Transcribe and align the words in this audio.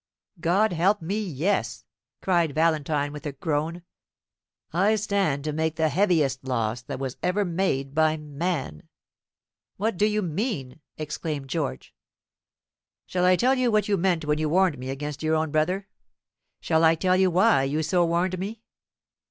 "God 0.39 0.73
help 0.73 1.03
me, 1.03 1.21
yes!" 1.21 1.85
cried 2.23 2.55
Valentine, 2.55 3.13
with 3.13 3.27
a 3.27 3.33
groan; 3.33 3.83
"I 4.73 4.95
stand 4.95 5.43
to 5.43 5.53
make 5.53 5.75
the 5.75 5.89
heaviest 5.89 6.43
loss 6.43 6.81
that 6.81 6.97
was 6.97 7.17
ever 7.21 7.45
made 7.45 7.93
by 7.93 8.17
man." 8.17 8.89
"What 9.77 9.97
do 9.97 10.07
you 10.07 10.23
mean?" 10.23 10.79
exclaimed 10.97 11.49
George. 11.51 11.93
"Shall 13.05 13.25
I 13.25 13.35
tell 13.35 13.53
you 13.53 13.69
what 13.69 13.87
you 13.87 13.95
meant 13.95 14.25
when 14.25 14.39
you 14.39 14.49
warned 14.49 14.79
me 14.79 14.89
against 14.89 15.21
your 15.21 15.35
own 15.35 15.51
brother? 15.51 15.87
Shall 16.59 16.83
I 16.83 16.95
tell 16.95 17.15
you 17.15 17.29
why 17.29 17.61
you 17.65 17.83
so 17.83 18.03
warned 18.03 18.39
me? 18.39 18.63